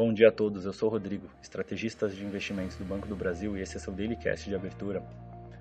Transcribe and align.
Bom 0.00 0.14
dia 0.14 0.28
a 0.28 0.32
todos, 0.32 0.64
eu 0.64 0.72
sou 0.72 0.88
Rodrigo, 0.88 1.28
estrategista 1.42 2.08
de 2.08 2.24
investimentos 2.24 2.74
do 2.74 2.86
Banco 2.86 3.06
do 3.06 3.14
Brasil 3.14 3.54
e 3.54 3.60
esse 3.60 3.76
é 3.76 3.78
seu 3.78 3.92
Daily 3.92 4.16
Cast 4.16 4.48
de 4.48 4.54
abertura. 4.54 5.02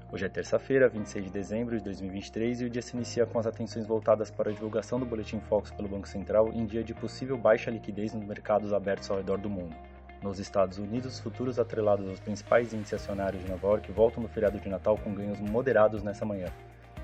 Hoje 0.10 0.24
é 0.24 0.30
terça-feira, 0.30 0.88
26 0.88 1.26
de 1.26 1.30
dezembro 1.30 1.78
de 1.78 1.84
2023 1.84 2.62
e 2.62 2.64
o 2.64 2.70
dia 2.70 2.82
se 2.82 2.96
inicia 2.96 3.26
com 3.26 3.38
as 3.38 3.46
atenções 3.46 3.86
voltadas 3.86 4.32
para 4.32 4.50
a 4.50 4.54
divulgação 4.54 4.98
do 4.98 5.06
Boletim 5.06 5.42
Focus 5.42 5.72
pelo 5.72 5.90
Banco 5.90 6.08
Central 6.08 6.54
em 6.54 6.66
dia 6.66 6.82
de 6.86 6.94
possível 6.94 7.38
baixa 7.38 7.70
liquidez 7.70 8.14
nos 8.14 8.24
mercados 8.24 8.72
abertos 8.72 9.12
ao 9.12 9.18
redor 9.18 9.40
do 9.40 9.50
mundo. 9.50 9.76
Nos 10.24 10.40
Estados 10.40 10.78
Unidos, 10.78 11.20
futuros 11.20 11.60
atrelados 11.60 12.08
aos 12.08 12.22
principais 12.22 12.74
índices 12.74 12.94
acionários 12.94 13.44
de 13.44 13.52
Nova 13.52 13.68
York 13.68 13.92
voltam 13.92 14.24
no 14.24 14.30
feriado 14.30 14.58
de 14.58 14.70
Natal 14.70 14.98
com 14.98 15.14
ganhos 15.14 15.42
moderados 15.42 16.02
nessa 16.02 16.24
manhã. 16.24 16.48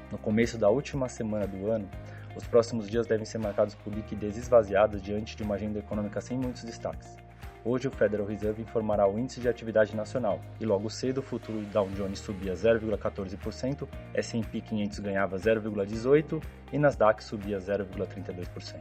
No 0.09 0.17
começo 0.17 0.57
da 0.57 0.70
última 0.70 1.09
semana 1.09 1.45
do 1.45 1.70
ano, 1.70 1.89
os 2.36 2.45
próximos 2.45 2.89
dias 2.89 3.07
devem 3.07 3.25
ser 3.25 3.38
marcados 3.38 3.75
por 3.75 3.93
liquidez 3.93 4.38
esvaziada 4.38 4.99
diante 4.99 5.35
de 5.35 5.43
uma 5.43 5.55
agenda 5.55 5.80
econômica 5.80 6.20
sem 6.20 6.38
muitos 6.38 6.63
destaques. 6.63 7.16
Hoje 7.63 7.88
o 7.88 7.91
Federal 7.91 8.27
Reserve 8.27 8.62
informará 8.62 9.07
o 9.07 9.17
índice 9.17 9.39
de 9.39 9.49
atividade 9.49 9.95
nacional 9.95 10.40
e 10.59 10.66
logo 10.66 10.88
cedo 10.88 11.17
o 11.17 11.23
futuro 11.23 11.62
Dow 11.73 11.90
Jones 11.90 12.20
subia 12.20 12.53
0,14%, 12.53 13.88
S&P 14.13 14.62
500 14.62 14.99
ganhava 14.99 15.38
0,18% 15.38 16.43
e 16.71 16.77
Nasdaq 16.77 17.23
subia 17.23 17.57
0,32%. 17.57 18.79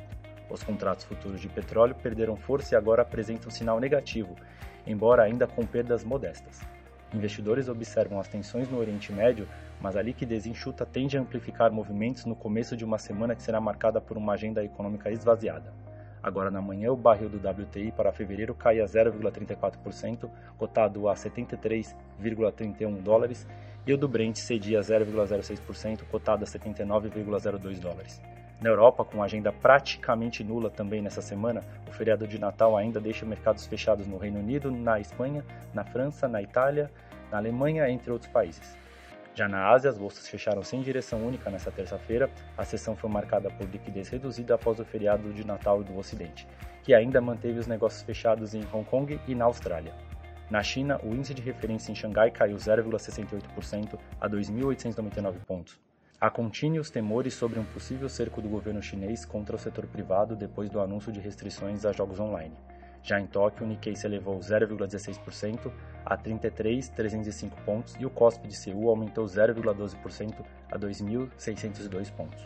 Os 0.50 0.62
contratos 0.62 1.06
futuros 1.06 1.40
de 1.40 1.48
petróleo 1.48 1.94
perderam 1.94 2.36
força 2.36 2.74
e 2.74 2.76
agora 2.76 3.00
apresentam 3.00 3.50
sinal 3.50 3.80
negativo, 3.80 4.36
embora 4.86 5.22
ainda 5.22 5.46
com 5.46 5.64
perdas 5.64 6.04
modestas. 6.04 6.60
Investidores 7.14 7.68
observam 7.68 8.18
as 8.18 8.26
tensões 8.26 8.68
no 8.68 8.78
Oriente 8.78 9.12
Médio, 9.12 9.46
mas 9.80 9.96
a 9.96 10.02
liquidez 10.02 10.46
enxuta 10.46 10.84
tende 10.84 11.16
a 11.16 11.20
amplificar 11.20 11.70
movimentos 11.70 12.24
no 12.24 12.34
começo 12.34 12.76
de 12.76 12.84
uma 12.84 12.98
semana 12.98 13.36
que 13.36 13.42
será 13.42 13.60
marcada 13.60 14.00
por 14.00 14.16
uma 14.16 14.32
agenda 14.32 14.64
econômica 14.64 15.10
esvaziada. 15.12 15.72
Agora 16.20 16.50
na 16.50 16.60
manhã, 16.60 16.90
o 16.90 16.96
barril 16.96 17.28
do 17.28 17.36
WTI 17.36 17.92
para 17.92 18.10
fevereiro 18.10 18.54
cai 18.54 18.80
a 18.80 18.84
0,34%, 18.84 20.28
cotado 20.58 21.08
a 21.08 21.14
73,31 21.14 23.00
dólares, 23.00 23.46
e 23.86 23.92
o 23.92 23.98
do 23.98 24.08
Brent 24.08 24.36
cedia 24.36 24.80
0,06%, 24.80 26.02
cotado 26.10 26.42
a 26.42 26.46
79,02 26.46 27.78
dólares. 27.78 28.20
Na 28.64 28.70
Europa, 28.70 29.04
com 29.04 29.22
agenda 29.22 29.52
praticamente 29.52 30.42
nula 30.42 30.70
também 30.70 31.02
nessa 31.02 31.20
semana, 31.20 31.60
o 31.86 31.92
feriado 31.92 32.26
de 32.26 32.38
Natal 32.38 32.74
ainda 32.78 32.98
deixa 32.98 33.26
mercados 33.26 33.66
fechados 33.66 34.06
no 34.06 34.16
Reino 34.16 34.40
Unido, 34.40 34.70
na 34.70 34.98
Espanha, 34.98 35.44
na 35.74 35.84
França, 35.84 36.26
na 36.26 36.40
Itália, 36.40 36.90
na 37.30 37.36
Alemanha, 37.36 37.86
entre 37.90 38.10
outros 38.10 38.32
países. 38.32 38.74
Já 39.34 39.46
na 39.46 39.68
Ásia, 39.68 39.90
as 39.90 39.98
bolsas 39.98 40.26
fecharam 40.26 40.62
sem 40.62 40.80
direção 40.80 41.18
única 41.26 41.50
nesta 41.50 41.70
terça-feira. 41.70 42.30
A 42.56 42.64
sessão 42.64 42.96
foi 42.96 43.10
marcada 43.10 43.50
por 43.50 43.68
liquidez 43.68 44.08
reduzida 44.08 44.54
após 44.54 44.80
o 44.80 44.84
feriado 44.86 45.30
de 45.34 45.46
Natal 45.46 45.84
do 45.84 45.98
Ocidente, 45.98 46.48
que 46.82 46.94
ainda 46.94 47.20
manteve 47.20 47.58
os 47.58 47.66
negócios 47.66 48.02
fechados 48.02 48.54
em 48.54 48.66
Hong 48.72 48.88
Kong 48.88 49.20
e 49.28 49.34
na 49.34 49.44
Austrália. 49.44 49.92
Na 50.50 50.62
China, 50.62 50.98
o 51.04 51.08
índice 51.08 51.34
de 51.34 51.42
referência 51.42 51.92
em 51.92 51.94
Xangai 51.94 52.30
caiu 52.30 52.56
0,68% 52.56 53.98
a 54.18 54.26
2.899 54.26 55.34
pontos. 55.46 55.78
Há 56.24 56.30
contínuos 56.30 56.88
temores 56.88 57.34
sobre 57.34 57.58
um 57.60 57.64
possível 57.66 58.08
cerco 58.08 58.40
do 58.40 58.48
governo 58.48 58.80
chinês 58.80 59.26
contra 59.26 59.56
o 59.56 59.58
setor 59.58 59.86
privado 59.86 60.34
depois 60.34 60.70
do 60.70 60.80
anúncio 60.80 61.12
de 61.12 61.20
restrições 61.20 61.84
a 61.84 61.92
jogos 61.92 62.18
online. 62.18 62.54
Já 63.02 63.20
em 63.20 63.26
Tóquio, 63.26 63.66
o 63.66 63.68
Nikkei 63.68 63.94
se 63.94 64.06
elevou 64.06 64.38
0,16% 64.38 65.70
a 66.02 66.16
33.305 66.16 67.50
pontos 67.66 67.94
e 68.00 68.06
o 68.06 68.10
COSP 68.10 68.48
de 68.48 68.56
Seul 68.56 68.88
aumentou 68.88 69.26
0,12% 69.26 70.42
a 70.70 70.78
2.602 70.78 72.10
pontos. 72.10 72.42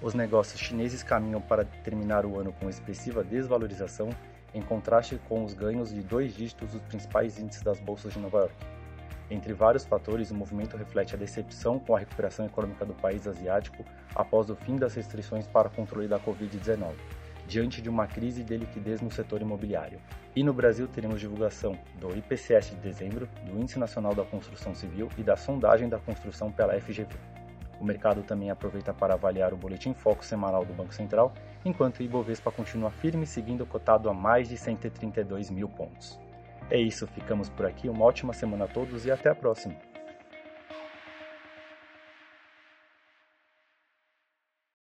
Os 0.00 0.14
negócios 0.14 0.58
chineses 0.58 1.02
caminham 1.02 1.42
para 1.42 1.66
terminar 1.66 2.24
o 2.24 2.40
ano 2.40 2.54
com 2.54 2.66
expressiva 2.66 3.22
desvalorização, 3.22 4.08
em 4.54 4.62
contraste 4.62 5.20
com 5.28 5.44
os 5.44 5.52
ganhos 5.52 5.92
de 5.92 6.02
dois 6.02 6.34
dígitos 6.34 6.72
dos 6.72 6.80
principais 6.80 7.38
índices 7.38 7.62
das 7.62 7.78
bolsas 7.78 8.14
de 8.14 8.20
Nova 8.20 8.38
York. 8.38 8.77
Entre 9.30 9.52
vários 9.52 9.84
fatores, 9.84 10.30
o 10.30 10.34
movimento 10.34 10.76
reflete 10.76 11.14
a 11.14 11.18
decepção 11.18 11.78
com 11.78 11.94
a 11.94 11.98
recuperação 11.98 12.46
econômica 12.46 12.84
do 12.84 12.94
país 12.94 13.26
asiático 13.26 13.84
após 14.14 14.48
o 14.48 14.56
fim 14.56 14.76
das 14.76 14.94
restrições 14.94 15.46
para 15.46 15.68
o 15.68 15.70
controle 15.70 16.08
da 16.08 16.18
Covid-19 16.18 16.94
diante 17.48 17.80
de 17.80 17.88
uma 17.88 18.06
crise 18.06 18.44
de 18.44 18.56
liquidez 18.58 19.00
no 19.00 19.10
setor 19.10 19.40
imobiliário. 19.40 19.98
E 20.36 20.44
no 20.44 20.52
Brasil 20.52 20.86
teremos 20.86 21.18
divulgação 21.18 21.76
do 21.98 22.14
IPCS 22.14 22.70
de 22.70 22.76
dezembro, 22.76 23.26
do 23.44 23.58
Índice 23.58 23.78
Nacional 23.78 24.14
da 24.14 24.22
Construção 24.22 24.74
Civil 24.74 25.08
e 25.16 25.22
da 25.22 25.34
sondagem 25.34 25.88
da 25.88 25.98
construção 25.98 26.52
pela 26.52 26.78
FGV. 26.78 27.16
O 27.80 27.84
mercado 27.84 28.22
também 28.22 28.50
aproveita 28.50 28.92
para 28.92 29.14
avaliar 29.14 29.54
o 29.54 29.56
boletim 29.56 29.94
foco 29.94 30.24
semanal 30.24 30.64
do 30.64 30.74
Banco 30.74 30.92
Central, 30.92 31.32
enquanto 31.64 32.00
o 32.00 32.02
Ibovespa 32.02 32.52
continua 32.52 32.90
firme 32.90 33.26
seguindo 33.26 33.64
cotado 33.64 34.10
a 34.10 34.14
mais 34.14 34.48
de 34.48 34.56
132 34.56 35.48
mil 35.50 35.68
pontos. 35.68 36.20
É 36.70 36.78
isso, 36.78 37.06
ficamos 37.06 37.48
por 37.48 37.64
aqui, 37.64 37.88
uma 37.88 38.04
ótima 38.04 38.32
semana 38.32 38.64
a 38.64 38.68
todos 38.68 39.06
e 39.06 39.10
até 39.10 39.30
a 39.30 39.34
próxima! 39.34 39.74